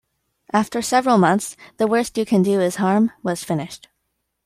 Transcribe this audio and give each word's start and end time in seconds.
After 0.51 0.81
several 0.81 1.19
months, 1.19 1.55
"The 1.77 1.85
Worst 1.85 2.17
You 2.17 2.25
Can 2.25 2.41
Do 2.41 2.59
Is 2.59 2.77
Harm" 2.77 3.11
was 3.21 3.43
finished. 3.43 3.87